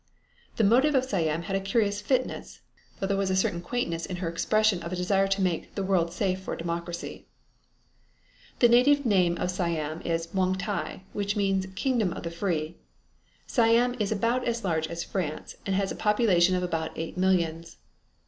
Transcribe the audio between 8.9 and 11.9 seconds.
name of Siam is Muang Thai, which means the